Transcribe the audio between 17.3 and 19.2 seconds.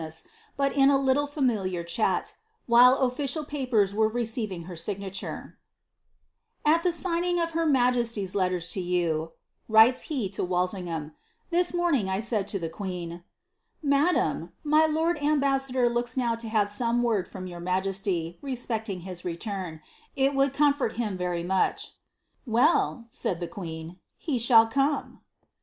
your majesty, respecting hia